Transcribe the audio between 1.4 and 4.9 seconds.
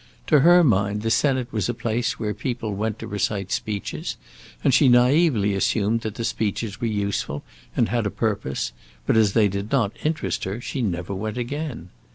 was a place where people went to recite speeches, and she